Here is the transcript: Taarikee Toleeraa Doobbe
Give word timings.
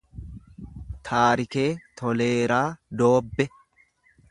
Taarikee 1.09 1.67
Toleeraa 2.01 2.65
Doobbe 3.03 3.49